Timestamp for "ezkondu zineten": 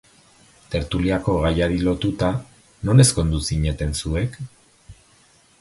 3.07-3.97